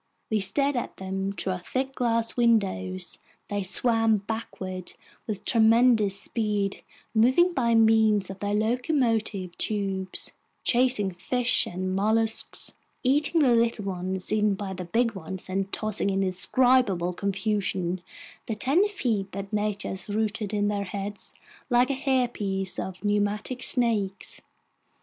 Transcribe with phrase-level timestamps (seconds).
[0.31, 3.19] We stared at them through our thick glass windows:
[3.49, 4.93] they swam backward
[5.27, 6.81] with tremendous speed,
[7.13, 10.31] moving by means of their locomotive tubes,
[10.63, 12.71] chasing fish and mollusks,
[13.03, 18.01] eating the little ones, eaten by the big ones, and tossing in indescribable confusion
[18.47, 21.31] the ten feet that nature has rooted in their heads
[21.69, 24.41] like a hairpiece of pneumatic snakes.